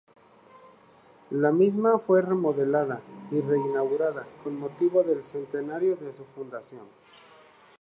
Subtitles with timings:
[1.29, 6.87] La misma fue remodelada y reinaugurada con motivo del centenario de su fundación.